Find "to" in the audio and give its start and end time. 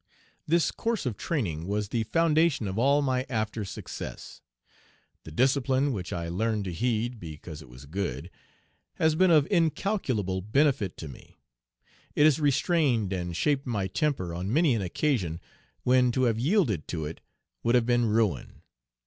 6.65-6.73, 10.97-11.07, 16.13-16.23, 16.87-17.05